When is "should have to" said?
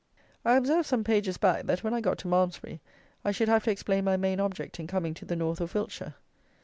3.29-3.71